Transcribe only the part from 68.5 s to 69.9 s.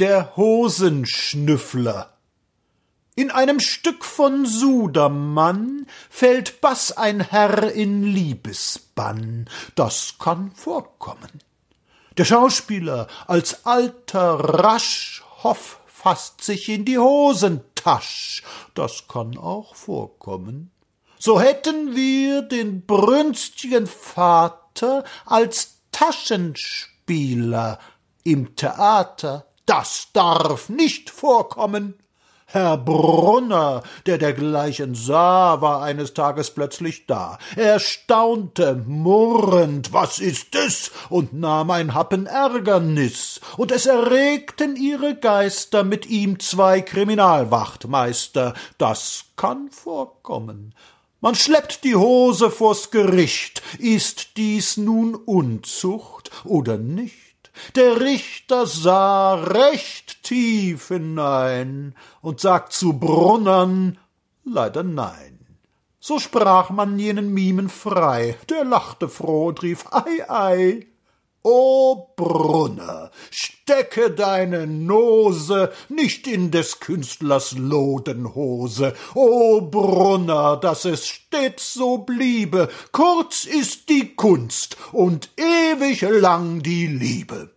lachte froh und rief